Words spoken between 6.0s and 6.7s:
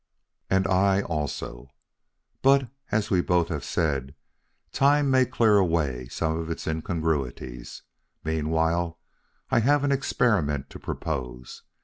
some of its